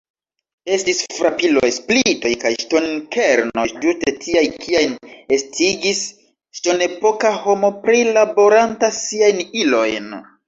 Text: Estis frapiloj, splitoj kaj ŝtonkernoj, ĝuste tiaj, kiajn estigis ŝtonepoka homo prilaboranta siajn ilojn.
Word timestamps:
Estis 0.75 0.99
frapiloj, 1.15 1.67
splitoj 1.73 2.31
kaj 2.43 2.51
ŝtonkernoj, 2.63 3.65
ĝuste 3.83 4.13
tiaj, 4.23 4.43
kiajn 4.63 4.95
estigis 5.37 6.01
ŝtonepoka 6.61 7.33
homo 7.43 7.71
prilaboranta 7.87 8.89
siajn 9.01 9.45
ilojn. 9.65 10.11